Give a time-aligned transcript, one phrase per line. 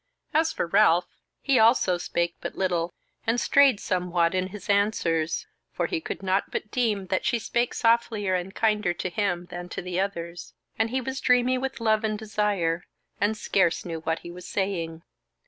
[0.33, 1.05] As for Ralph,
[1.43, 2.91] he also spake but little,
[3.27, 7.75] and strayed somewhat in his answers; for he could not but deem that she spake
[7.75, 12.03] softlier and kinder to him than to the others; and he was dreamy with love
[12.03, 12.83] and desire,
[13.19, 15.03] and scarce knew what he was saying.